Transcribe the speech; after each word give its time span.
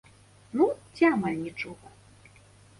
Ну, 0.61 0.65
ці 0.97 1.03
амаль 1.17 1.37
нічога. 1.45 1.95